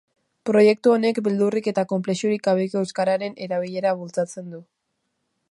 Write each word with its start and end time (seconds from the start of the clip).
Proiektu 0.49 0.93
honek 0.93 1.19
beldurrik 1.27 1.69
eta 1.73 1.83
konplexurik 1.91 2.45
gabeko 2.49 2.83
euskararen 2.85 3.39
erabilera 3.49 3.95
bultzatzen 4.01 4.51
du. 4.57 4.65